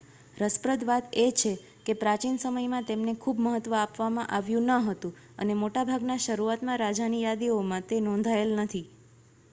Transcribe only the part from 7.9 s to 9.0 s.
નોંધાયેલ નથી